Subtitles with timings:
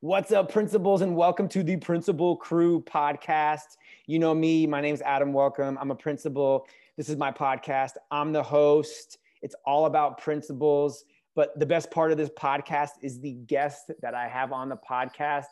[0.00, 3.76] What's up, principals, and welcome to the Principal Crew podcast.
[4.06, 5.76] You know me, my name's Adam Welcome.
[5.80, 6.68] I'm a principal.
[6.96, 7.94] This is my podcast.
[8.12, 9.18] I'm the host.
[9.42, 11.04] It's all about principals.
[11.34, 14.76] But the best part of this podcast is the guest that I have on the
[14.76, 15.46] podcast.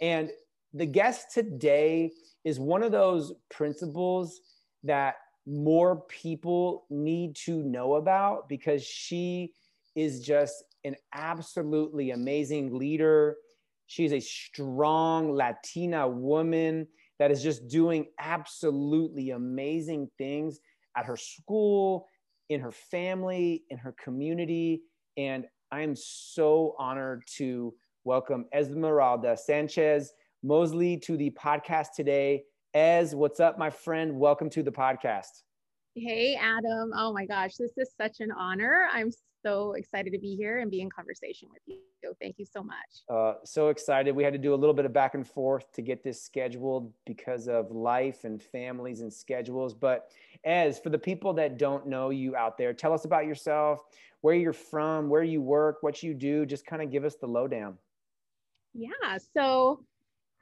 [0.00, 0.28] And
[0.72, 2.10] the guest today
[2.42, 4.40] is one of those principals
[4.82, 9.52] that more people need to know about because she
[9.94, 13.36] is just an absolutely amazing leader
[13.86, 16.86] She's a strong Latina woman
[17.18, 20.58] that is just doing absolutely amazing things
[20.96, 22.06] at her school,
[22.48, 24.82] in her family, in her community.
[25.16, 27.74] And I am so honored to
[28.04, 30.12] welcome Esmeralda Sanchez
[30.42, 32.44] Moseley to the podcast today.
[32.74, 34.18] Ez, what's up, my friend?
[34.18, 35.42] Welcome to the podcast.
[35.96, 36.92] Hey, Adam.
[36.96, 38.88] Oh my gosh, this is such an honor.
[38.92, 39.10] I'm
[39.44, 41.78] so excited to be here and be in conversation with you.
[42.20, 43.04] Thank you so much.
[43.08, 44.14] Uh, so excited.
[44.14, 46.92] We had to do a little bit of back and forth to get this scheduled
[47.06, 49.72] because of life and families and schedules.
[49.72, 50.10] But
[50.44, 53.80] as for the people that don't know you out there, tell us about yourself,
[54.22, 56.44] where you're from, where you work, what you do.
[56.44, 57.78] Just kind of give us the lowdown.
[58.72, 59.18] Yeah.
[59.36, 59.84] So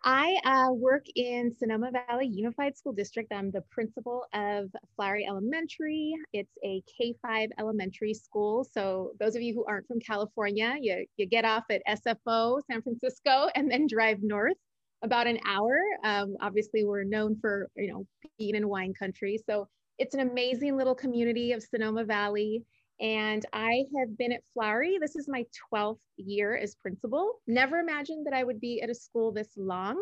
[0.05, 3.33] I uh, work in Sonoma Valley Unified School District.
[3.33, 6.15] I'm the principal of Flowery Elementary.
[6.33, 8.65] It's a K 5 elementary school.
[8.65, 12.83] So, those of you who aren't from California, you, you get off at SFO, San
[12.83, 14.57] Francisco, and then drive north
[15.03, 15.79] about an hour.
[16.03, 18.05] Um, obviously, we're known for you know
[18.39, 19.39] being in wine country.
[19.49, 22.65] So, it's an amazing little community of Sonoma Valley.
[23.03, 24.97] And I have been at Flowery.
[25.01, 27.41] This is my 12th year as principal.
[27.49, 30.01] Never imagined that I would be at a school this long.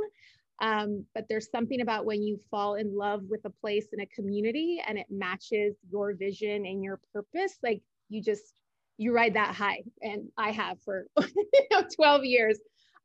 [0.61, 4.07] Um, but there's something about when you fall in love with a place in a
[4.07, 8.53] community and it matches your vision and your purpose, like you just,
[8.99, 9.83] you ride that high.
[10.03, 12.59] And I have for you know, 12 years.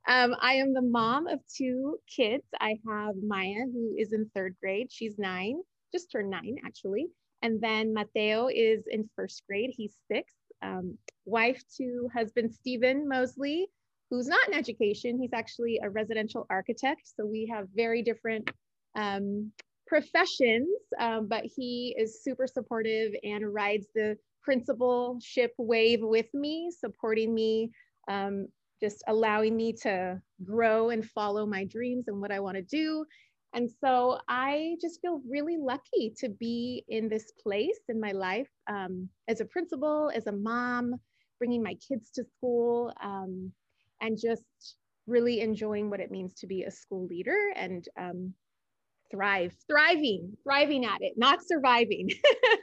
[0.09, 2.43] Um, I am the mom of two kids.
[2.59, 4.91] I have Maya, who is in third grade.
[4.91, 5.61] She's nine,
[5.93, 7.07] just turned nine actually.
[7.45, 10.33] And then Mateo is in first grade, he's six.
[10.63, 13.67] Um, wife to husband Stephen Moseley,
[14.09, 17.01] who's not in education, he's actually a residential architect.
[17.15, 18.49] So we have very different
[18.95, 19.51] um,
[19.85, 27.31] professions, um, but he is super supportive and rides the principalship wave with me, supporting
[27.31, 27.69] me,
[28.07, 28.47] um,
[28.81, 33.05] just allowing me to grow and follow my dreams and what I want to do.
[33.55, 38.49] And so I just feel really lucky to be in this place in my life
[38.69, 40.95] um, as a principal, as a mom,
[41.39, 43.51] bringing my kids to school, um,
[44.01, 44.43] and just
[45.07, 48.33] really enjoying what it means to be a school leader and um,
[49.09, 52.09] thrive, thriving, thriving at it, not surviving.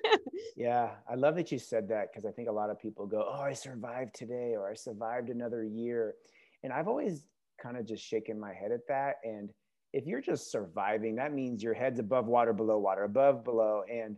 [0.57, 3.25] yeah, I love that you said that because I think a lot of people go,
[3.27, 6.17] Oh, I survived today, or I survived another year.
[6.63, 7.25] And I've always
[7.61, 9.15] kind of just shaken my head at that.
[9.25, 9.51] And
[9.93, 14.17] if you're just surviving, that means your head's above water, below water, above, below, and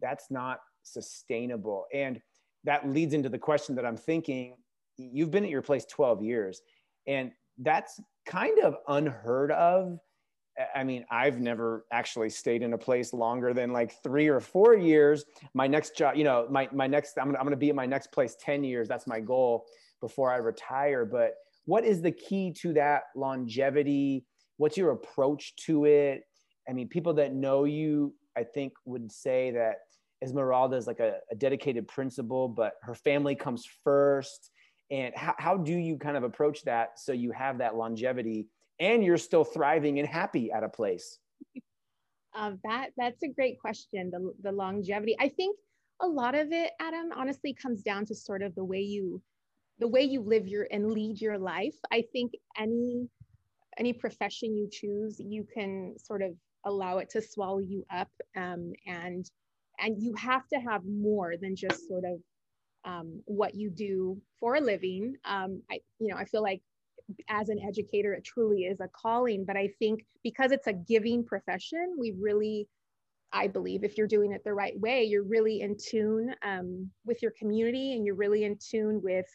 [0.00, 1.86] that's not sustainable.
[1.92, 2.20] And
[2.64, 4.56] that leads into the question that I'm thinking.
[4.96, 6.60] You've been at your place 12 years,
[7.06, 9.98] and that's kind of unheard of.
[10.74, 14.76] I mean, I've never actually stayed in a place longer than like three or four
[14.76, 15.24] years.
[15.54, 17.86] My next job, you know, my, my next, I'm gonna, I'm gonna be at my
[17.86, 18.86] next place 10 years.
[18.86, 19.64] That's my goal
[20.00, 21.06] before I retire.
[21.06, 21.34] But
[21.64, 24.26] what is the key to that longevity?
[24.60, 26.22] What's your approach to it?
[26.68, 29.76] I mean people that know you i think would say that
[30.22, 34.50] esmeralda is like a, a dedicated principal but her family comes first.
[34.90, 38.48] And how, how do you kind of approach that so you have that longevity
[38.80, 41.18] and you're still thriving and happy at a place?
[42.34, 45.16] Um, that that's a great question the, the longevity.
[45.18, 45.56] I think
[46.00, 49.20] a lot of it adam honestly comes down to sort of the way you
[49.80, 51.74] the way you live your and lead your life.
[51.90, 53.08] I think any
[53.78, 56.32] any profession you choose, you can sort of
[56.66, 59.30] allow it to swallow you up, um, and
[59.78, 62.20] and you have to have more than just sort of
[62.84, 65.14] um, what you do for a living.
[65.24, 66.60] Um, I you know I feel like
[67.28, 71.24] as an educator, it truly is a calling, but I think because it's a giving
[71.24, 72.68] profession, we really
[73.32, 77.22] I believe if you're doing it the right way, you're really in tune um, with
[77.22, 79.26] your community and you're really in tune with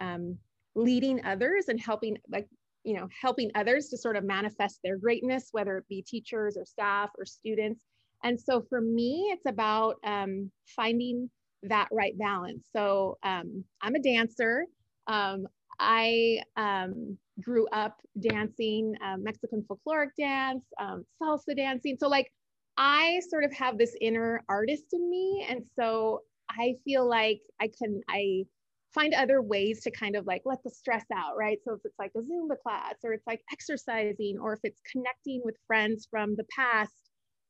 [0.00, 0.38] um,
[0.74, 2.48] leading others and helping, like
[2.84, 6.64] you know, helping others to sort of manifest their greatness, whether it be teachers or
[6.64, 7.84] staff or students.
[8.22, 11.30] And so for me, it's about um, finding
[11.62, 12.68] that right balance.
[12.74, 14.66] So um, I'm a dancer.
[15.06, 15.46] Um,
[15.78, 21.96] I um, grew up dancing uh, Mexican folkloric dance, um, salsa dancing.
[21.98, 22.30] So like
[22.76, 25.46] I sort of have this inner artist in me.
[25.48, 28.44] And so I feel like I can, I
[28.94, 31.58] find other ways to kind of like let the stress out, right?
[31.64, 35.42] So if it's like a Zumba class or it's like exercising or if it's connecting
[35.44, 36.92] with friends from the past,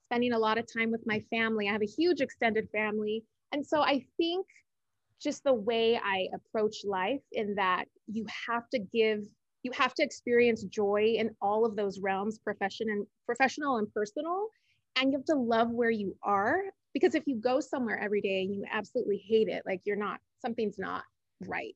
[0.07, 1.69] spending a lot of time with my family.
[1.69, 3.25] I have a huge extended family.
[3.53, 4.47] And so I think
[5.21, 9.21] just the way I approach life in that you have to give
[9.63, 14.49] you have to experience joy in all of those realms profession and professional and personal
[14.97, 16.61] and you have to love where you are
[16.93, 20.21] because if you go somewhere every day and you absolutely hate it like you're not
[20.45, 21.03] something's not
[21.47, 21.75] right.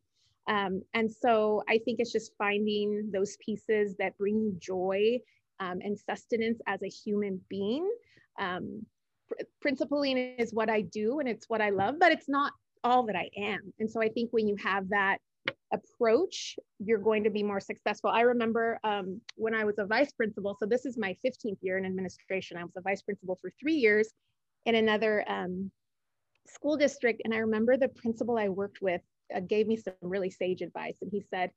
[0.48, 5.18] Um, and so i think it's just finding those pieces that bring you joy
[5.60, 7.90] um, and sustenance as a human being.
[8.38, 8.86] Um,
[9.28, 12.52] pr- principling is what i do and it's what i love but it's not
[12.84, 13.72] all that i am.
[13.78, 15.18] And so i think when you have that
[15.72, 18.10] approach you're going to be more successful.
[18.10, 21.78] I remember um, when i was a vice principal so this is my 15th year
[21.78, 22.56] in administration.
[22.56, 24.08] I was a vice principal for three years
[24.64, 25.70] in another um,
[26.46, 27.22] school district.
[27.24, 29.02] And i remember the principal i worked with
[29.34, 30.96] Uh, gave me some really sage advice.
[31.02, 31.50] And he said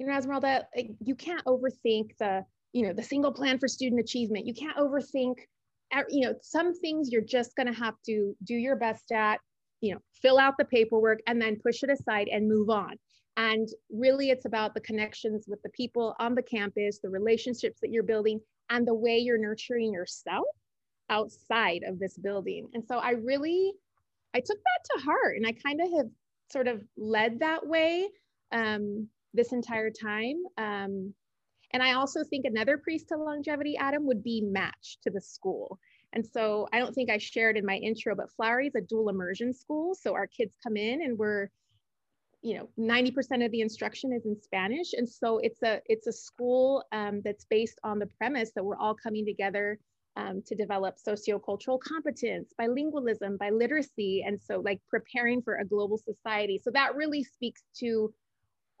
[0.00, 4.00] you know esmeralda eh, you can't overthink the you know the single plan for student
[4.00, 4.46] achievement.
[4.46, 5.34] You can't overthink
[5.94, 9.40] er, you know some things you're just going to have to do your best at
[9.80, 12.94] you know fill out the paperwork and then push it aside and move on.
[13.36, 17.90] And really it's about the connections with the people on the campus the relationships that
[17.90, 18.40] you're building
[18.70, 20.46] and the way you're nurturing yourself
[21.10, 22.68] outside of this building.
[22.72, 23.72] And so i really
[24.34, 26.06] i took that to heart and i kind of have
[26.52, 28.08] sort of led that way
[28.52, 31.14] um, this entire time um,
[31.72, 35.78] and I also think another priest to longevity, Adam, would be match to the school.
[36.12, 39.08] And so I don't think I shared in my intro, but Flowery is a dual
[39.08, 39.94] immersion school.
[39.94, 41.48] So our kids come in and we're,
[42.42, 44.92] you know, 90% of the instruction is in Spanish.
[44.94, 48.78] And so it's a it's a school um, that's based on the premise that we're
[48.78, 49.78] all coming together
[50.16, 56.60] um, to develop sociocultural competence, bilingualism, biliteracy, and so like preparing for a global society.
[56.62, 58.12] So that really speaks to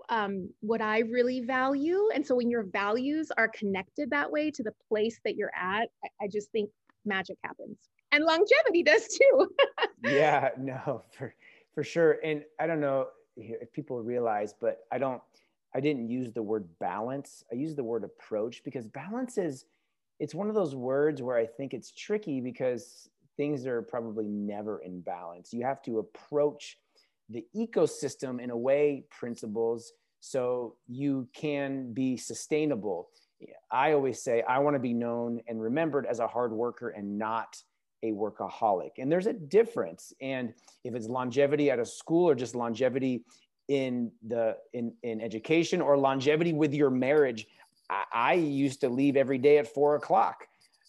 [0.08, 2.08] um, what I really value.
[2.14, 5.88] And so when your values are connected that way to the place that you're at,
[6.04, 6.70] I, I just think
[7.04, 7.78] magic happens.
[8.12, 9.48] And longevity does too.
[10.04, 11.34] yeah, no, for
[11.74, 12.18] for sure.
[12.24, 15.22] And I don't know if people realize, but I don't
[15.74, 17.44] I didn't use the word balance.
[17.52, 19.66] I use the word approach because balance is
[20.20, 24.80] it's one of those words where I think it's tricky because things are probably never
[24.80, 25.52] in balance.
[25.52, 26.76] You have to approach
[27.30, 33.08] the ecosystem in a way principles so you can be sustainable.
[33.72, 37.18] I always say I want to be known and remembered as a hard worker and
[37.18, 37.56] not
[38.02, 38.90] a workaholic.
[38.98, 40.12] And there's a difference.
[40.20, 40.52] And
[40.84, 43.24] if it's longevity at a school or just longevity
[43.68, 47.46] in the in, in education or longevity with your marriage,
[47.90, 50.46] I, I used to leave every day at four o'clock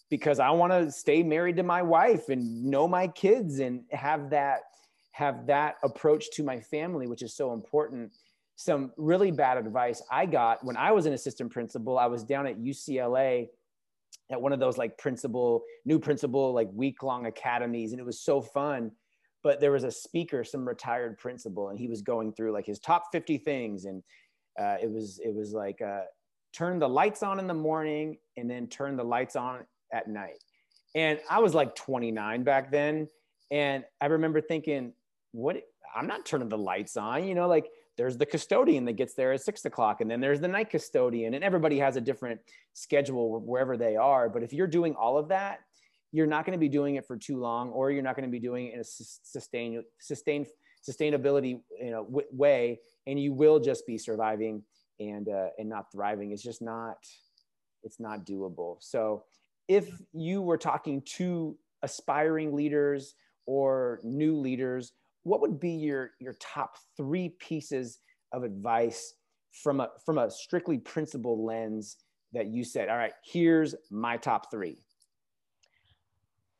[0.08, 4.30] because I want to stay married to my wife and know my kids and have
[4.30, 4.60] that
[5.12, 8.12] have that approach to my family, which is so important
[8.56, 11.98] some really bad advice I got when I was an assistant principal.
[11.98, 13.48] I was down at UCLA
[14.30, 17.92] at one of those like principal, new principal, like week long academies.
[17.92, 18.92] And it was so fun.
[19.42, 22.78] But there was a speaker, some retired principal, and he was going through like his
[22.78, 23.86] top 50 things.
[23.86, 24.02] And
[24.60, 26.02] uh, it was, it was like, uh,
[26.52, 29.60] turn the lights on in the morning and then turn the lights on
[29.92, 30.38] at night.
[30.94, 33.08] And I was like 29 back then.
[33.50, 34.92] And I remember thinking,
[35.32, 35.56] what,
[35.94, 39.32] I'm not turning the lights on, you know, like there's the custodian that gets there
[39.32, 42.40] at six o'clock and then there's the night custodian and everybody has a different
[42.72, 45.60] schedule wherever they are but if you're doing all of that
[46.10, 48.32] you're not going to be doing it for too long or you're not going to
[48.32, 50.46] be doing it in a sustain sustain
[50.88, 54.62] sustainability you know way and you will just be surviving
[55.00, 56.32] and uh, and not thriving.
[56.32, 56.98] It's just not
[57.82, 58.76] it's not doable.
[58.80, 59.24] So
[59.68, 63.14] if you were talking to aspiring leaders
[63.46, 64.92] or new leaders
[65.24, 67.98] what would be your your top three pieces
[68.32, 69.14] of advice
[69.52, 71.96] from a from a strictly principle lens
[72.32, 74.78] that you said all right here's my top three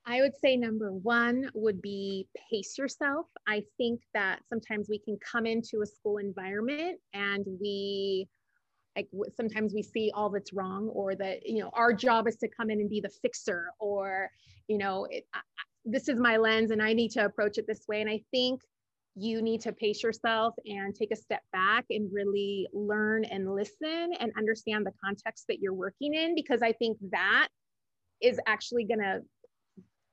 [0.06, 3.26] I would say number one would be pace yourself.
[3.47, 8.28] I think that sometimes we can come into a school environment and we
[8.97, 12.49] like sometimes we see all that's wrong or that you know our job is to
[12.49, 14.28] come in and be the fixer or
[14.68, 15.25] you know it,
[15.85, 18.00] this is my lens and I need to approach it this way.
[18.00, 18.61] And I think
[19.14, 24.11] you need to pace yourself and take a step back and really learn and listen
[24.18, 27.49] and understand the context that you're working in because I think that
[28.23, 29.21] is actually going to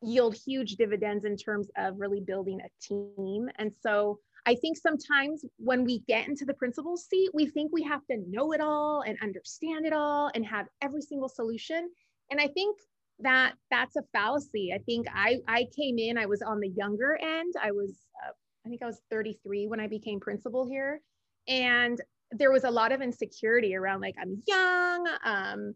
[0.02, 3.50] yield huge dividends in terms of really building a team.
[3.58, 7.84] And so I think sometimes when we get into the principal seat, we think we
[7.84, 11.90] have to know it all and understand it all and have every single solution.
[12.32, 12.78] And I think
[13.20, 14.72] that that's a fallacy.
[14.74, 17.54] I think I I came in, I was on the younger end.
[17.62, 18.32] I was uh,
[18.66, 21.02] I think I was 33 when I became principal here.
[21.48, 22.00] And
[22.32, 25.08] there was a lot of insecurity around like, I'm young.
[25.24, 25.74] Um,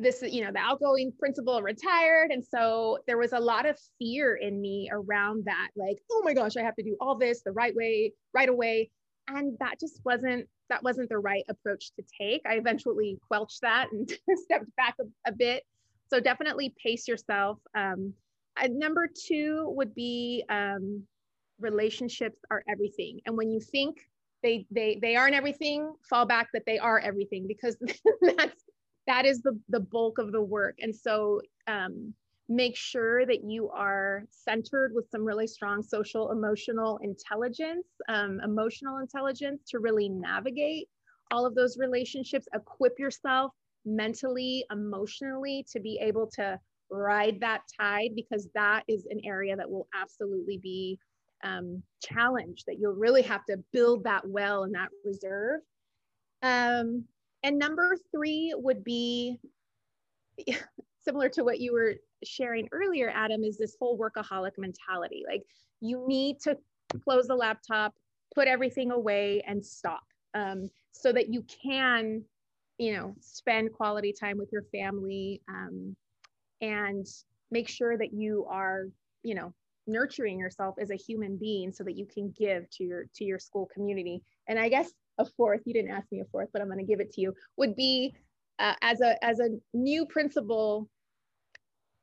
[0.00, 2.30] this, you know, the outgoing principal retired.
[2.30, 6.34] And so there was a lot of fear in me around that, like, oh my
[6.34, 8.90] gosh, I have to do all this the right way, right away.
[9.28, 12.42] And that just wasn't, that wasn't the right approach to take.
[12.46, 15.64] I eventually quelched that and stepped back a, a, bit.
[16.08, 17.58] So definitely pace yourself.
[17.76, 18.12] Um,
[18.68, 21.02] number two would be um,
[21.60, 23.20] relationships are everything.
[23.26, 23.98] And when you think
[24.42, 27.76] they they they aren't everything, fall back that they are everything because
[28.36, 28.62] that's
[29.06, 30.76] that is the the bulk of the work.
[30.80, 32.14] And so um,
[32.48, 38.98] make sure that you are centered with some really strong social emotional intelligence, um, emotional
[38.98, 40.88] intelligence to really navigate
[41.30, 42.46] all of those relationships.
[42.54, 43.52] Equip yourself
[43.84, 46.58] mentally, emotionally to be able to
[46.90, 50.98] ride that tide because that is an area that will absolutely be
[51.44, 55.60] um, challenged that you'll really have to build that well and that reserve
[56.42, 57.04] um,
[57.46, 59.38] and number three would be
[61.00, 65.22] similar to what you were sharing earlier adam is this whole workaholic mentality.
[65.26, 65.42] Like
[65.80, 66.58] you need to
[67.04, 67.94] close the laptop
[68.34, 70.02] put everything away and stop
[70.34, 72.22] um, so that you can
[72.78, 75.94] you know spend quality time with your family um,
[76.60, 77.06] and
[77.50, 78.86] make sure that you are
[79.22, 79.54] you know
[79.86, 83.38] nurturing yourself as a human being so that you can give to your to your
[83.38, 84.20] school community.
[84.48, 86.84] And i guess a fourth you didn't ask me a fourth but i'm going to
[86.84, 88.14] give it to you would be
[88.58, 90.88] uh, as a as a new principal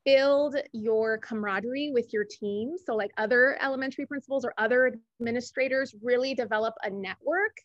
[0.05, 6.34] build your camaraderie with your team so like other elementary principals or other administrators really
[6.34, 7.55] develop a network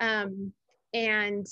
[0.00, 0.52] um,
[0.94, 1.46] and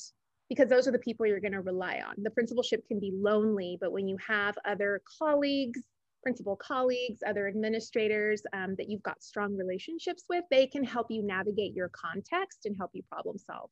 [0.49, 2.15] because those are the people you're going to rely on.
[2.19, 5.81] The principalship can be lonely, but when you have other colleagues,
[6.27, 11.23] principal colleagues, other administrators um, that you've got strong relationships with, they can help you
[11.23, 13.71] navigate your context and help you problem solve.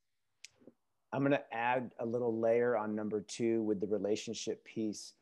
[1.12, 5.14] I'm going to add a little layer on number two with the relationship piece.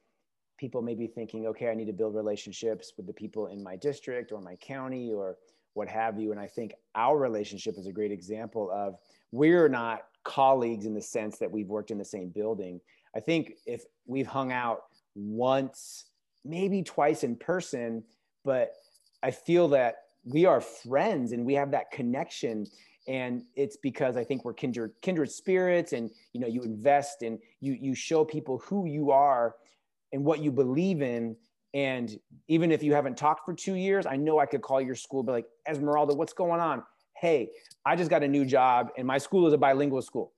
[0.59, 3.77] People may be thinking, okay, I need to build relationships with the people in my
[3.77, 5.39] district or my county or
[5.73, 6.33] what have you.
[6.33, 8.97] And I think our relationship is a great example of
[9.31, 12.79] we're not colleagues in the sense that we've worked in the same building.
[13.17, 14.83] I think if we've hung out
[15.15, 16.11] once,
[16.45, 18.05] maybe twice in person,
[18.45, 18.73] but
[19.23, 22.67] I feel that we are friends and we have that connection
[23.09, 27.37] and it's because i think we're kindred kindred spirits and you know you invest and
[27.61, 29.57] you you show people who you are
[30.13, 31.35] and what you believe in
[31.75, 34.95] and even if you haven't talked for two years i know i could call your
[34.95, 36.85] school be like esmeralda what's going on
[37.23, 37.51] hey,
[37.87, 40.33] I just got a new job and my school is a bilingual school.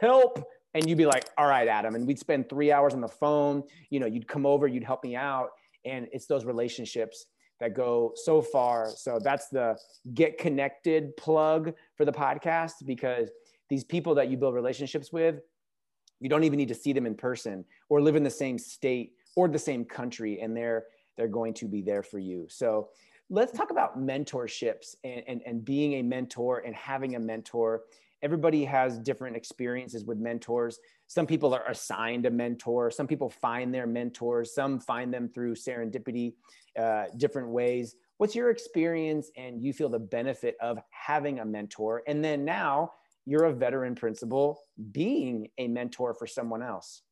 [0.00, 0.42] Help.
[0.74, 1.94] And you'd be like, all right, Adam.
[1.94, 3.62] And we'd spend three hours on the phone.
[3.90, 5.50] You know, you'd come over, you'd help me out.
[5.84, 7.26] And it's those relationships
[7.60, 8.90] that go so far.
[8.96, 9.76] So that's the
[10.14, 13.30] get connected plug for the podcast because
[13.70, 15.40] these people that you build relationships with,
[16.20, 19.12] you don't even need to see them in person or live in the same state
[19.36, 20.84] or the same country and they're
[21.16, 22.46] they're going to be there for you.
[22.48, 22.88] So
[23.30, 27.82] let's talk about mentorships and, and, and being a mentor and having a mentor.
[28.22, 30.78] Everybody has different experiences with mentors.
[31.06, 32.90] Some people are assigned a mentor.
[32.90, 34.54] Some people find their mentors.
[34.54, 36.34] Some find them through serendipity,
[36.78, 37.96] uh, different ways.
[38.18, 42.02] What's your experience and you feel the benefit of having a mentor?
[42.06, 42.92] And then now
[43.26, 44.60] you're a veteran principal
[44.92, 47.02] being a mentor for someone else.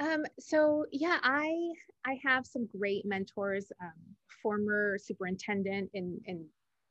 [0.00, 1.52] Um, so yeah, I
[2.06, 3.70] I have some great mentors.
[3.82, 6.44] Um, former superintendent in, in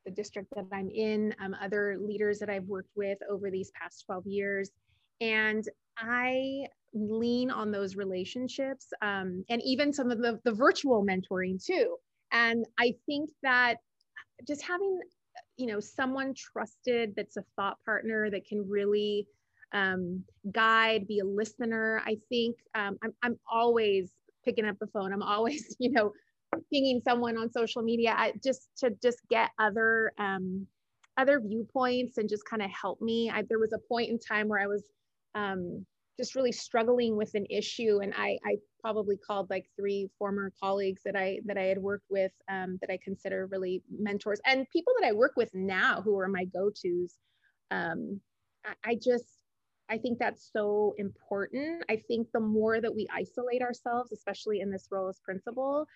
[0.08, 4.06] the district that I'm in, um, other leaders that I've worked with over these past
[4.06, 4.72] 12 years.
[5.20, 11.64] And I lean on those relationships um, and even some of the, the virtual mentoring
[11.64, 11.98] too.
[12.32, 13.76] And I think that
[14.48, 15.00] just having,
[15.58, 19.28] you know, someone trusted that's a thought partner that can really
[19.74, 20.24] um,
[20.54, 22.02] guide, be a listener.
[22.06, 24.12] I think um, I'm, I'm always
[24.46, 25.12] picking up the phone.
[25.12, 26.14] I'm always, you know,
[26.72, 30.66] pinging someone on social media just to just get other um,
[31.18, 33.30] other viewpoints and just kind of help me.
[33.30, 34.84] I, there was a point in time where I was
[35.34, 35.86] um,
[36.18, 41.02] just really struggling with an issue, and I, I probably called like three former colleagues
[41.06, 44.94] that I that I had worked with um, that I consider really mentors, and people
[45.00, 47.16] that I work with now who are my go tos.
[47.72, 48.20] Um,
[48.66, 49.38] I, I just
[49.90, 51.84] I think that's so important.
[51.90, 55.88] I think the more that we isolate ourselves, especially in this role as principal,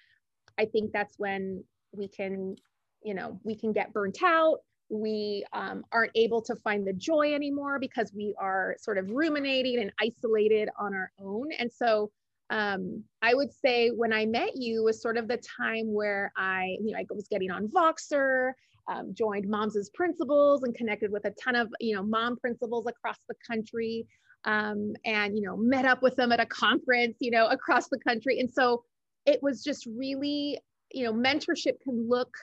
[0.59, 2.55] I think that's when we can,
[3.03, 4.59] you know, we can get burnt out.
[4.89, 9.79] We um, aren't able to find the joy anymore because we are sort of ruminating
[9.79, 11.49] and isolated on our own.
[11.57, 12.11] And so
[12.49, 16.75] um, I would say when I met you was sort of the time where I,
[16.83, 18.51] you know, I was getting on Voxer
[18.87, 22.87] um, joined moms as principals and connected with a ton of you know mom principals
[22.87, 24.07] across the country
[24.45, 27.99] um, and you know met up with them at a conference you know across the
[27.99, 28.83] country and so
[29.25, 30.59] it was just really
[30.91, 32.33] you know mentorship can look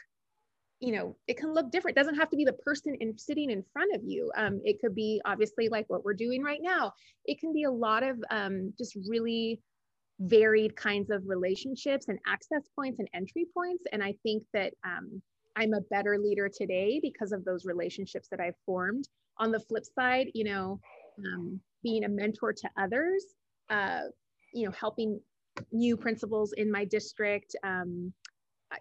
[0.81, 1.97] you know it can look different.
[1.97, 4.31] It doesn't have to be the person in sitting in front of you.
[4.37, 6.93] Um, it could be obviously like what we're doing right now.
[7.25, 9.61] It can be a lot of um, just really
[10.21, 13.85] varied kinds of relationships and access points and entry points.
[13.93, 15.23] And i think that um,
[15.57, 19.09] i'm a better leader today because of those relationships that i've formed.
[19.41, 20.81] On the flip side you know
[21.25, 23.25] um, being a mentor to others
[23.71, 24.03] uh,
[24.53, 25.21] you know helping
[25.73, 28.13] new principals in my district um,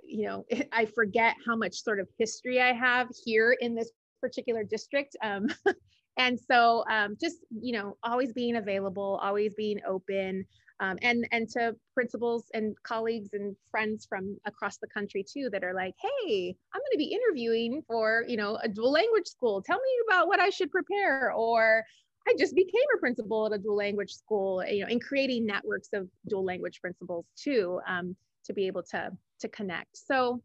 [0.03, 3.91] you know, I forget how much sort of history I have here in this
[4.21, 5.15] particular district.
[5.21, 5.47] Um,
[6.17, 10.45] and so um, just, you know, always being available, always being open.
[10.79, 15.63] Um, and and to principals and colleagues and friends from across the country too that
[15.63, 19.59] are like hey i'm going to be interviewing for you know a dual language school
[19.59, 21.83] tell me about what i should prepare or
[22.27, 25.89] i just became a principal at a dual language school you know and creating networks
[25.93, 28.15] of dual language principals too um,
[28.47, 29.95] to be able to to connect.
[29.95, 30.41] So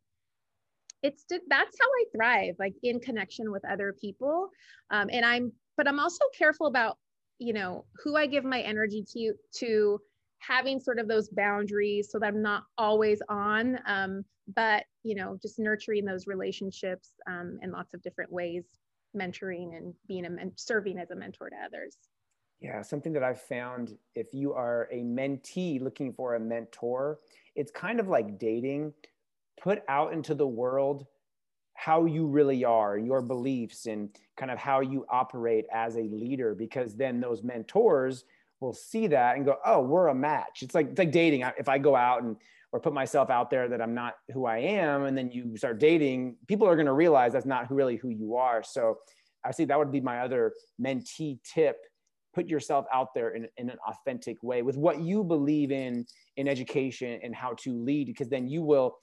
[1.02, 4.50] it's that's how i thrive like in connection with other people.
[4.90, 6.96] Um, and i'm but i'm also careful about
[7.38, 10.00] you know who i give my energy to to
[10.38, 14.24] having sort of those boundaries so that i'm not always on um,
[14.54, 18.62] but you know just nurturing those relationships um, in lots of different ways
[19.16, 21.96] mentoring and being a men- serving as a mentor to others
[22.62, 27.18] yeah, something that I've found if you are a mentee looking for a mentor,
[27.56, 28.94] it's kind of like dating.
[29.60, 31.06] Put out into the world
[31.74, 36.54] how you really are, your beliefs, and kind of how you operate as a leader,
[36.54, 38.24] because then those mentors
[38.62, 41.44] will see that and go, "Oh, we're a match." It's like it's like dating.
[41.58, 42.36] If I go out and
[42.72, 45.78] or put myself out there that I'm not who I am, and then you start
[45.78, 48.62] dating, people are going to realize that's not who, really who you are.
[48.62, 48.98] So,
[49.44, 51.76] I see that would be my other mentee tip
[52.34, 56.48] put yourself out there in, in an authentic way with what you believe in in
[56.48, 58.96] education and how to lead because then you will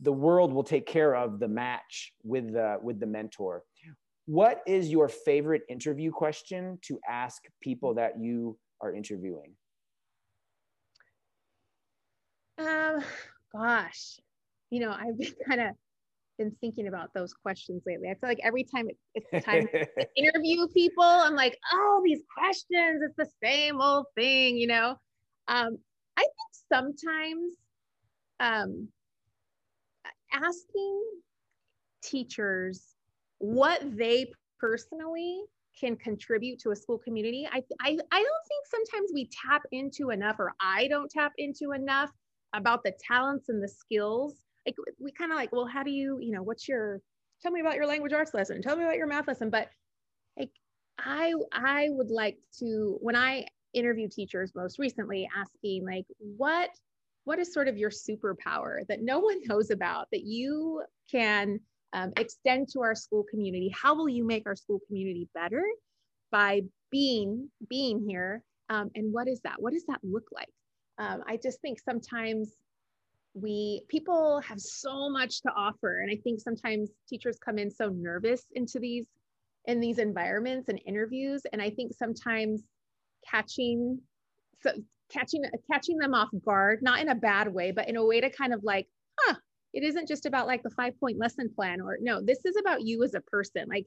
[0.00, 3.64] the world will take care of the match with the with the mentor
[4.26, 9.54] what is your favorite interview question to ask people that you are interviewing
[12.58, 13.02] um
[13.52, 14.18] gosh
[14.70, 15.74] you know i've been kind of
[16.40, 18.08] been thinking about those questions lately.
[18.08, 22.22] I feel like every time it's the time to interview people, I'm like, oh, these
[22.34, 24.96] questions, it's the same old thing, you know?
[25.48, 25.76] Um,
[26.16, 26.32] I think
[26.72, 27.52] sometimes
[28.40, 28.88] um,
[30.32, 31.04] asking
[32.02, 32.86] teachers
[33.38, 35.42] what they personally
[35.80, 40.10] can contribute to a school community, I, I, I don't think sometimes we tap into
[40.10, 42.10] enough, or I don't tap into enough
[42.52, 46.18] about the talents and the skills like we kind of like, well, how do you,
[46.20, 47.00] you know, what's your,
[47.42, 49.50] tell me about your language arts lesson, tell me about your math lesson.
[49.50, 49.68] But
[50.38, 50.50] like,
[50.98, 56.70] I, I would like to, when I interview teachers most recently asking like, what,
[57.24, 61.60] what is sort of your superpower that no one knows about that you can
[61.92, 63.72] um, extend to our school community?
[63.74, 65.62] How will you make our school community better
[66.30, 68.42] by being, being here?
[68.68, 69.60] Um, and what is that?
[69.60, 70.48] What does that look like?
[70.98, 72.56] Um, I just think sometimes
[73.34, 77.88] we people have so much to offer and i think sometimes teachers come in so
[77.90, 79.06] nervous into these
[79.66, 82.62] in these environments and interviews and i think sometimes
[83.28, 84.00] catching
[84.62, 84.72] so
[85.12, 88.30] catching catching them off guard not in a bad way but in a way to
[88.30, 88.88] kind of like
[89.20, 89.34] huh
[89.72, 92.82] it isn't just about like the five point lesson plan or no this is about
[92.82, 93.86] you as a person like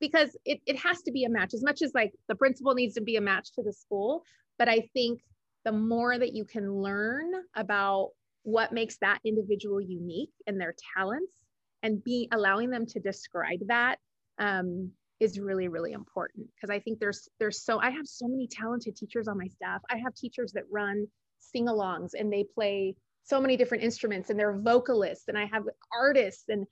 [0.00, 1.52] because it, it has to be a match.
[1.52, 4.22] As much as like the principal needs to be a match to the school
[4.58, 5.20] but i think
[5.64, 8.10] the more that you can learn about
[8.42, 11.46] what makes that individual unique and their talents
[11.82, 13.98] and be allowing them to describe that
[14.38, 16.46] um, is really really important.
[16.54, 19.80] Because i think there's there's so i have so many talented teachers on my staff.
[19.90, 21.06] I have teachers that run
[21.38, 26.44] sing-alongs and they play so many different instruments and they're vocalists and i have artists
[26.48, 26.66] and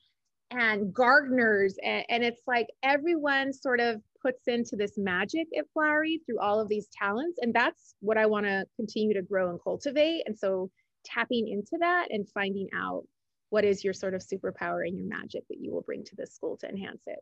[0.51, 6.21] and gardeners and, and it's like everyone sort of puts into this magic at flowery
[6.25, 9.59] through all of these talents and that's what i want to continue to grow and
[9.63, 10.71] cultivate and so
[11.05, 13.03] tapping into that and finding out
[13.51, 16.35] what is your sort of superpower and your magic that you will bring to this
[16.35, 17.19] school to enhance it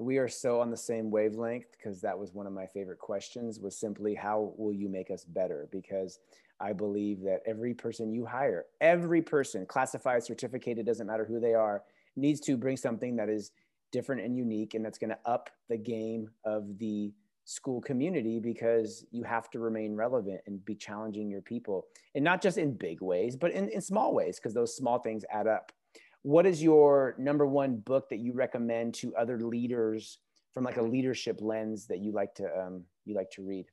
[0.00, 3.58] we are so on the same wavelength because that was one of my favorite questions
[3.60, 5.68] was simply how will you make us better?
[5.70, 6.18] Because
[6.60, 11.54] i believe that every person you hire every person classified certificated doesn't matter who they
[11.54, 11.82] are
[12.16, 13.52] needs to bring something that is
[13.92, 17.12] different and unique and that's going to up the game of the
[17.44, 21.86] school community because you have to remain relevant and be challenging your people.
[22.14, 25.24] And not just in big ways but in, in small ways because those small things
[25.32, 25.72] add up
[26.22, 30.18] what is your number one book that you recommend to other leaders
[30.52, 33.66] from like a leadership lens that you like to um, you like to read?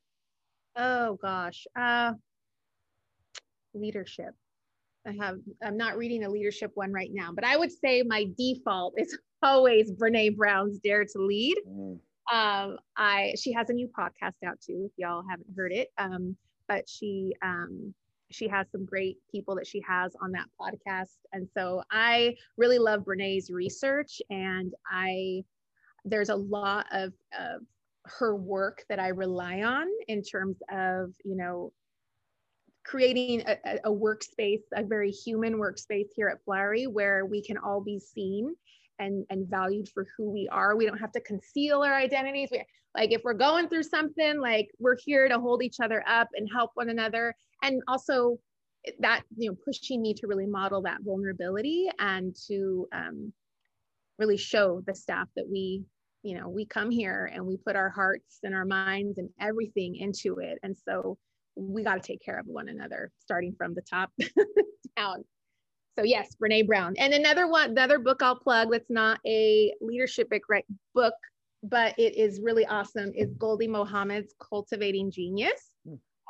[0.76, 2.12] Oh gosh, uh,
[3.74, 4.34] leadership.
[5.06, 8.26] I have I'm not reading a leadership one right now, but I would say my
[8.36, 11.56] default is always Brene Brown's Dare to Lead.
[11.68, 11.98] Mm.
[12.32, 14.90] Um, I she has a new podcast out too.
[14.90, 16.36] If y'all haven't heard it, um,
[16.68, 17.94] but she um,
[18.30, 22.78] she has some great people that she has on that podcast, and so I really
[22.78, 25.44] love Brene's research, and I
[26.04, 27.62] there's a lot of, of
[28.04, 31.72] her work that I rely on in terms of you know
[32.86, 37.80] creating a, a, workspace, a very human workspace here at Flowery where we can all
[37.80, 38.54] be seen
[38.98, 40.76] and, and valued for who we are.
[40.76, 42.48] We don't have to conceal our identities.
[42.52, 42.62] We,
[42.94, 46.48] like if we're going through something, like we're here to hold each other up and
[46.50, 47.34] help one another.
[47.62, 48.38] And also
[49.00, 53.32] that, you know, pushing me to really model that vulnerability and to um,
[54.18, 55.84] really show the staff that we,
[56.22, 59.96] you know, we come here and we put our hearts and our minds and everything
[59.96, 60.58] into it.
[60.62, 61.18] And so
[61.56, 64.10] we got to take care of one another, starting from the top
[64.96, 65.24] down.
[65.98, 66.94] So yes, Brene Brown.
[66.98, 70.30] And another one, the other book I'll plug that's not a leadership
[70.94, 71.14] book,
[71.62, 75.70] but it is really awesome is Gholdy Muhammad's Cultivating Genius.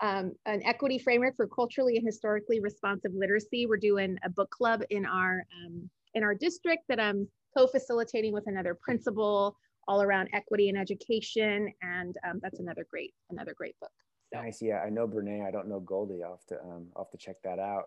[0.02, 3.66] Um, an equity framework for culturally and historically responsive literacy.
[3.66, 8.44] We're doing a book club in our um, in our district that I'm co-facilitating with
[8.46, 9.56] another principal
[9.88, 13.92] all around equity and education, and um, that's another great another great book.
[14.34, 14.40] So.
[14.42, 14.60] Nice.
[14.60, 15.46] Yeah, I know Brene.
[15.46, 16.22] I don't know Gholdy.
[16.24, 17.84] I'll have to um, I'll have to check that out.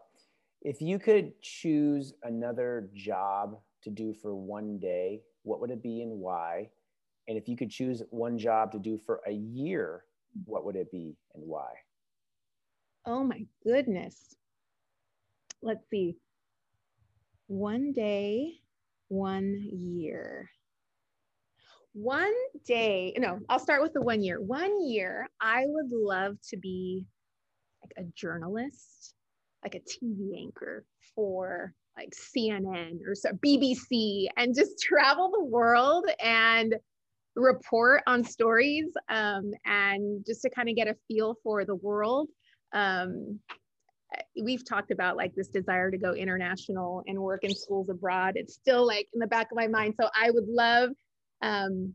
[0.62, 6.02] If you could choose another job to do for one day, what would it be
[6.02, 6.70] and why?
[7.28, 10.04] And if you could choose one job to do for a year,
[10.46, 11.70] what would it be and why?
[13.10, 14.36] Oh my goodness.
[15.64, 16.16] Let's see.
[17.48, 18.60] One day,
[19.08, 20.48] one year.
[21.94, 24.40] One day, no, I'll start with the one year.
[24.40, 27.08] One year, I would love to be
[27.82, 29.16] like a journalist
[29.64, 36.06] like a TV anchor for like CNN or so, BBC and just travel the world
[36.24, 36.76] and
[37.36, 42.30] report on stories um, and just to kind of get a feel for the world.
[42.74, 43.40] Um,
[44.42, 48.34] we've talked about like this desire to go international and work in schools abroad.
[48.36, 49.96] It's still like in the back of my mind.
[50.00, 50.92] So I would love,
[51.42, 51.94] um,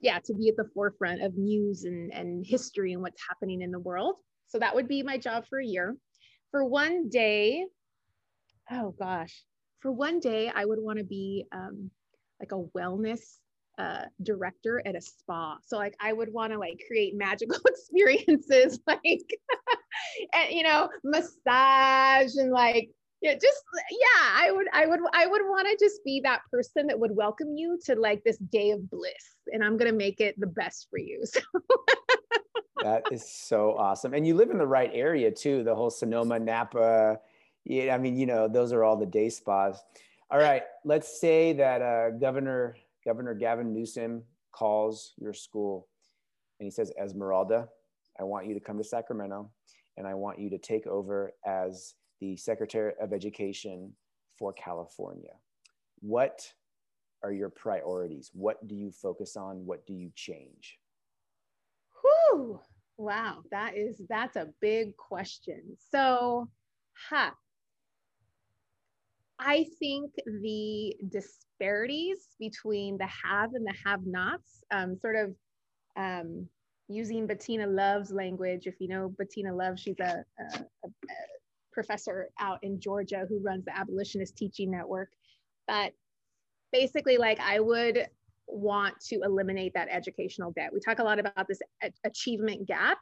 [0.00, 3.70] yeah, to be at the forefront of news and, and history and what's happening in
[3.70, 4.16] the world.
[4.48, 5.96] So that would be my job for a year
[6.52, 7.64] for one day,
[8.70, 9.42] oh gosh,
[9.80, 11.90] for one day, I would want to be um,
[12.38, 13.38] like a wellness
[13.78, 15.56] uh, director at a spa.
[15.66, 19.00] So like I would want to like create magical experiences, like
[20.34, 22.90] and you know, massage and like
[23.22, 26.88] yeah, just yeah, I would I would I would want to just be that person
[26.88, 30.38] that would welcome you to like this day of bliss, and I'm gonna make it
[30.38, 31.22] the best for you.
[32.82, 34.12] So that is so awesome.
[34.12, 37.20] And you live in the right area too, the whole Sonoma, Napa.
[37.64, 39.80] Yeah, I mean, you know, those are all the day spas.
[40.32, 45.86] All right, let's say that uh, Governor Governor Gavin Newsom calls your school
[46.58, 47.68] and he says, Esmeralda,
[48.18, 49.50] I want you to come to Sacramento
[49.96, 53.92] and I want you to take over as the Secretary of Education
[54.38, 55.32] for California.
[56.00, 56.52] What
[57.22, 58.30] are your priorities?
[58.32, 59.66] What do you focus on?
[59.66, 60.78] What do you change?
[62.00, 62.60] Whew.
[62.98, 65.76] Wow, that is that's a big question.
[65.90, 66.48] So,
[67.08, 67.30] huh.
[69.38, 75.34] I think the disparities between the have and the have-nots, um, sort of
[75.96, 76.48] um,
[76.88, 78.66] using Bettina Love's language.
[78.66, 80.88] If you know Bettina Love, she's a, a, a
[81.72, 85.08] professor out in Georgia who runs the Abolitionist Teaching Network.
[85.66, 85.92] But
[86.72, 88.06] basically, like I would
[88.46, 90.70] want to eliminate that educational debt.
[90.72, 91.60] We talk a lot about this
[92.04, 92.98] achievement gap.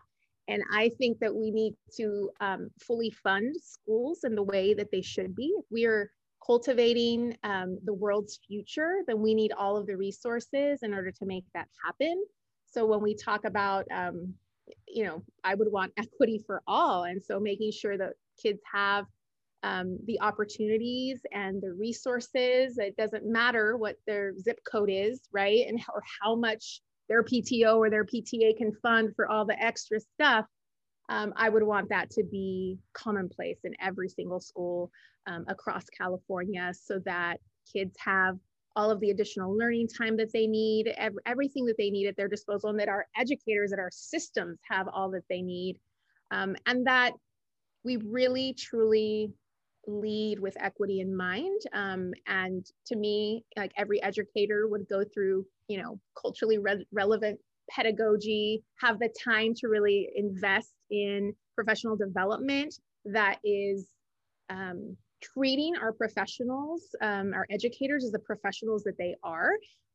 [0.48, 4.90] And I think that we need to um, fully fund schools in the way that
[4.90, 5.52] they should be.
[5.58, 6.10] If we are
[6.44, 11.26] cultivating um, the world's future, then we need all of the resources in order to
[11.26, 12.24] make that happen.
[12.70, 14.35] So when we talk about, um,
[14.87, 17.04] you know, I would want equity for all.
[17.04, 19.06] And so making sure that kids have
[19.62, 22.78] um, the opportunities and the resources.
[22.78, 25.66] It doesn't matter what their zip code is, right?
[25.66, 30.00] And or how much their PTO or their PTA can fund for all the extra
[30.00, 30.46] stuff.
[31.09, 34.90] Um, I would want that to be commonplace in every single school
[35.26, 37.38] um, across California so that
[37.70, 38.38] kids have
[38.76, 42.16] all of the additional learning time that they need, ev- everything that they need at
[42.16, 45.78] their disposal, and that our educators, that our systems have all that they need.
[46.30, 47.12] Um, and that
[47.85, 49.33] we really truly
[49.87, 51.61] lead with equity in mind.
[51.72, 57.40] Um, and to me, like every educator would go through, you know, culturally re- relevant
[57.70, 63.88] pedagogy, have the time to really invest in professional development that is
[64.50, 69.52] um, treating our professionals, um, our educators as the professionals that they are.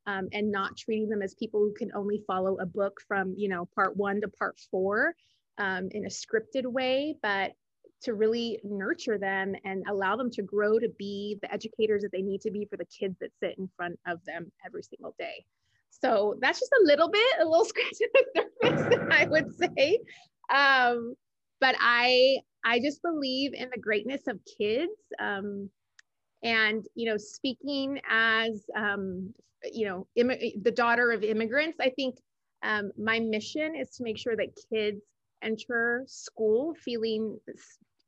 [0.08, 3.50] Um, and not treating them as people who can only follow a book from you
[3.50, 5.16] know part one to part four
[5.58, 7.54] um, in a scripted way but
[8.06, 12.22] to really nurture them and allow them to grow to be the educators that they
[12.22, 15.44] need to be for the kids that sit in front of them every single day.
[15.90, 20.00] So that's just a little bit, a little scratch on the surface, I would say.
[20.54, 21.16] Um,
[21.60, 24.92] but I, I just believe in the greatness of kids.
[25.20, 25.70] Um,
[26.44, 29.34] and you know, speaking as um,
[29.72, 32.18] you know, Im- the daughter of immigrants, I think
[32.64, 35.02] um, my mission is to make sure that kids
[35.42, 37.40] enter school feeling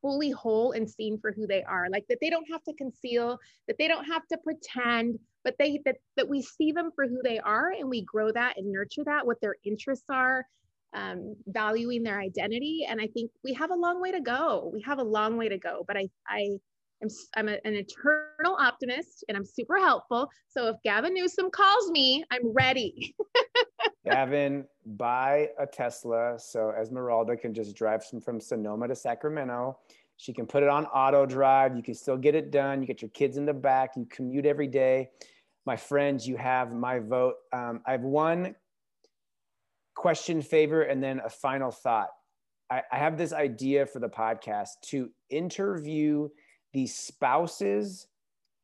[0.02, 3.38] fully whole and seen for who they are like that they don't have to conceal
[3.68, 7.20] that they don't have to pretend but they that, that we see them for who
[7.24, 10.46] they are and we grow that and nurture that what their interests are
[10.94, 14.82] um, valuing their identity and i think we have a long way to go we
[14.82, 16.50] have a long way to go but i i
[17.04, 21.92] am i'm a, an eternal optimist and i'm super helpful so if gavin newsom calls
[21.92, 23.16] me i'm ready
[24.06, 29.78] Gavin, buy a Tesla so Esmeralda can just drive from, from Sonoma to Sacramento.
[30.18, 31.76] She can put it on auto drive.
[31.76, 32.82] You can still get it done.
[32.82, 33.92] You get your kids in the back.
[33.96, 35.10] You commute every day.
[35.66, 37.36] My friends, you have my vote.
[37.54, 38.56] Um, I have one
[39.98, 42.10] question, favor, and then a final thought.
[42.70, 46.30] I, I have this idea for the podcast to interview
[46.74, 48.08] the spouses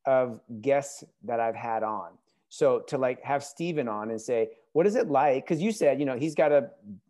[0.05, 2.11] of guests that I've had on.
[2.49, 5.43] So to like have Steven on and say, what is it like?
[5.43, 6.69] Because you said, you know, he's got a,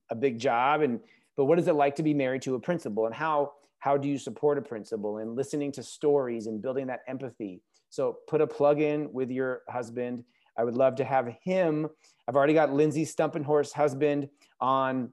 [0.09, 0.99] a big job and
[1.35, 4.07] but what is it like to be married to a principal and how how do
[4.07, 8.47] you support a principal and listening to stories and building that empathy so put a
[8.47, 10.23] plug in with your husband
[10.57, 11.87] i would love to have him
[12.27, 15.11] i've already got lindsay Stumpenhorst husband on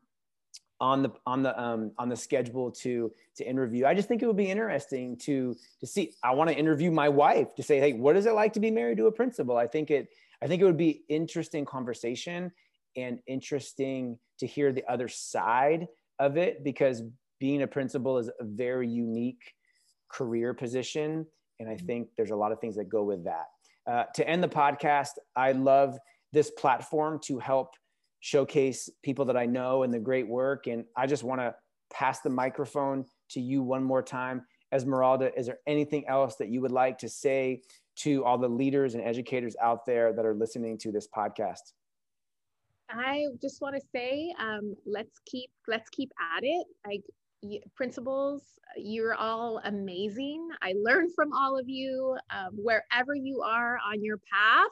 [0.80, 4.26] on the on the um, on the schedule to to interview i just think it
[4.26, 7.92] would be interesting to to see i want to interview my wife to say hey
[7.92, 10.08] what is it like to be married to a principal i think it
[10.42, 12.52] I think it would be interesting conversation
[12.96, 15.86] and interesting to hear the other side
[16.18, 17.02] of it because
[17.38, 19.54] being a principal is a very unique
[20.08, 21.26] career position.
[21.58, 23.46] And I think there's a lot of things that go with that.
[23.90, 25.98] Uh, to end the podcast, I love
[26.32, 27.74] this platform to help
[28.20, 30.68] showcase people that I know and the great work.
[30.68, 31.54] And I just want to
[31.92, 34.42] pass the microphone to you one more time.
[34.72, 37.62] Esmeralda, is there anything else that you would like to say
[37.96, 41.72] to all the leaders and educators out there that are listening to this podcast?
[42.88, 46.66] I just want to say, um, let's keep let's keep at it.
[46.86, 47.02] Like
[47.74, 48.42] principals,
[48.76, 50.48] you're all amazing.
[50.62, 52.16] I learn from all of you.
[52.30, 54.70] Um, wherever you are on your path,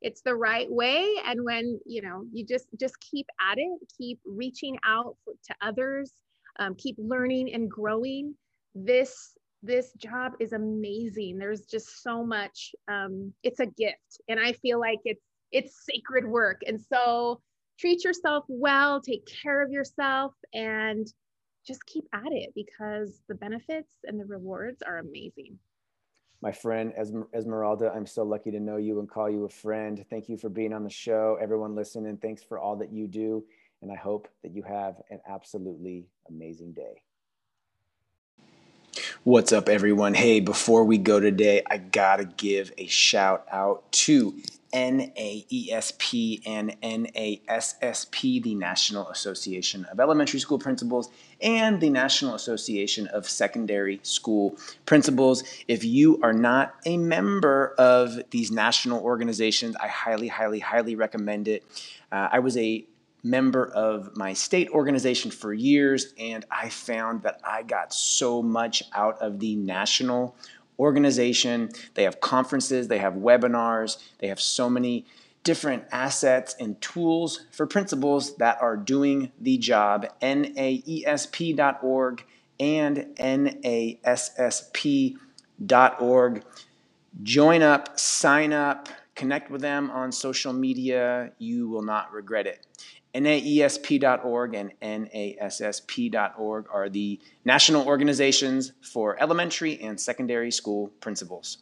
[0.00, 1.08] it's the right way.
[1.26, 3.78] And when you know, you just just keep at it.
[3.98, 6.12] Keep reaching out for, to others.
[6.58, 8.34] Um, keep learning and growing.
[8.74, 11.38] This this job is amazing.
[11.38, 12.74] There's just so much.
[12.86, 16.60] Um, it's a gift, and I feel like it's it's sacred work.
[16.66, 17.40] And so
[17.78, 21.06] treat yourself well, take care of yourself, and
[21.66, 25.58] just keep at it because the benefits and the rewards are amazing.
[26.42, 26.92] My friend
[27.32, 30.04] Esmeralda, I'm so lucky to know you and call you a friend.
[30.10, 31.38] Thank you for being on the show.
[31.40, 33.44] Everyone listening, thanks for all that you do.
[33.80, 37.02] And I hope that you have an absolutely amazing day.
[39.26, 40.12] What's up, everyone?
[40.12, 44.34] Hey, before we go today, I gotta give a shout out to
[44.74, 51.08] NAESP and NASSP, the National Association of Elementary School Principals,
[51.40, 55.42] and the National Association of Secondary School Principals.
[55.68, 61.48] If you are not a member of these national organizations, I highly, highly, highly recommend
[61.48, 61.64] it.
[62.12, 62.84] Uh, I was a
[63.24, 68.82] member of my state organization for years, and I found that I got so much
[68.92, 70.36] out of the national
[70.78, 71.70] organization.
[71.94, 75.06] They have conferences, they have webinars, they have so many
[75.42, 80.06] different assets and tools for principals that are doing the job.
[80.22, 82.24] NAESP.org
[82.60, 83.98] and NASSP.org.
[87.22, 91.30] Join up, sign up, connect with them on social media.
[91.38, 92.66] You will not regret it.
[93.14, 101.58] NAESP.org and NASSP.org are the national organizations for elementary and secondary school principals.